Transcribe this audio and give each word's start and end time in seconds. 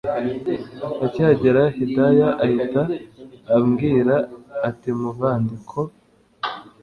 akihagera 1.05 1.63
Hidaya 1.75 2.29
ahita 2.45 2.81
ambwira 3.55 4.15
atimuvandi 4.69 5.55
ko 5.69 5.81